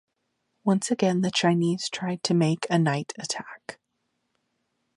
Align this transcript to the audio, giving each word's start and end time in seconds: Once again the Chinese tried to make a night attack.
Once 0.63 0.89
again 0.89 1.21
the 1.21 1.29
Chinese 1.29 1.87
tried 1.87 2.23
to 2.23 2.33
make 2.33 2.65
a 2.71 2.79
night 2.79 3.13
attack. 3.19 3.79